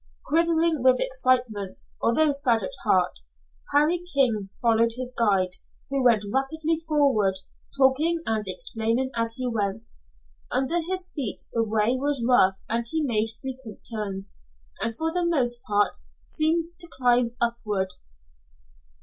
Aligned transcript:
Quivering 0.25 0.81
with 0.81 0.99
excitement, 0.99 1.81
although 2.01 2.31
sad 2.31 2.63
at 2.63 2.71
heart, 2.83 3.19
Harry 3.71 3.99
King 4.03 4.49
followed 4.59 4.93
his 4.97 5.13
guide, 5.15 5.57
who 5.91 6.03
went 6.03 6.25
rapidly 6.33 6.77
forward, 6.87 7.35
talking 7.77 8.19
and 8.25 8.43
explaining 8.47 9.11
as 9.15 9.35
he 9.35 9.45
went. 9.47 9.89
Under 10.51 10.81
his 10.81 11.11
feet 11.11 11.43
the 11.53 11.63
way 11.63 11.97
was 11.99 12.25
rough 12.27 12.57
and 12.67 12.83
made 13.05 13.29
frequent 13.29 13.85
turns, 13.93 14.35
and 14.81 14.95
for 14.95 15.13
the 15.13 15.23
most 15.23 15.61
part 15.67 15.97
seemed 16.19 16.65
to 16.79 16.89
climb 16.93 17.35
upward. 17.39 17.93